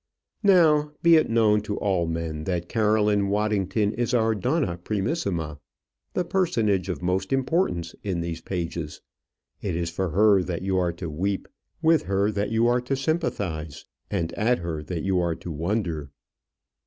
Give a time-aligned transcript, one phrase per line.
[0.41, 5.59] Now, be it known to all men that Caroline Waddington is our donna primissima
[6.15, 9.01] the personage of most importance in these pages.
[9.61, 11.47] It is for her that you are to weep,
[11.83, 16.09] with her that you are to sympathize, and at her that you are to wonder.